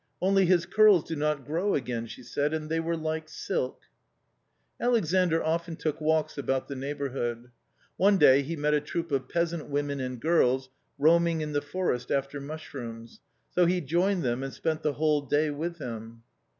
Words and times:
"Only 0.21 0.47
his 0.47 0.65
curls 0.65 1.03
do 1.03 1.15
not 1.15 1.45
grow 1.45 1.75
again," 1.75 2.07
she 2.07 2.23
said," 2.23 2.53
and 2.55 2.71
they 2.71 2.79
were 2.79 2.97
like 2.97 3.29
silk/ 3.29 3.81
Alexandr 4.79 5.43
often 5.43 5.75
took 5.75 6.01
walks 6.01 6.39
about 6.39 6.67
the 6.67 6.75
neighbourhood. 6.75 7.51
One 7.97 8.17
day 8.17 8.41
he 8.41 8.55
met 8.55 8.73
a 8.73 8.81
troop 8.81 9.11
of 9.11 9.29
peasant 9.29 9.69
women 9.69 9.99
and 9.99 10.19
girls, 10.19 10.71
roam 10.97 11.27
ing 11.27 11.41
in 11.41 11.51
the 11.53 11.61
forest 11.61 12.09
after 12.09 12.41
mushrooms, 12.41 13.19
so 13.51 13.67
he 13.67 13.79
joined 13.79 14.23
them 14.23 14.41
and 14.41 14.51
spent 14.51 14.81
the 14.81 14.93
whole 14.93 15.21
day 15.21 15.51
with 15.51 15.77
them. 15.77 16.23